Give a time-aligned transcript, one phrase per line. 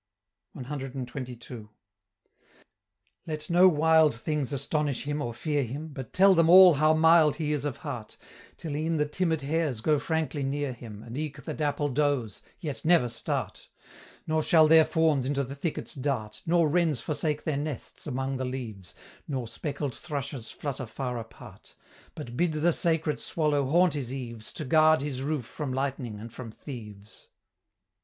[0.57, 1.69] CXXII.
[3.27, 7.35] "Let no wild things astonish him or fear him, But tell them all how mild
[7.35, 8.17] he is of heart,
[8.57, 12.83] Till e'en the timid hares go frankly near him, And eke the dappled does, yet
[12.83, 13.69] never start;
[14.25, 18.43] Nor shall their fawns into the thickets dart, Nor wrens forsake their nests among the
[18.43, 18.95] leaves,
[19.27, 21.75] Nor speckled thrushes flutter far apart;
[22.15, 26.33] But bid the sacred swallow haunt his eaves, To guard his roof from lightning and
[26.33, 27.27] from thieves."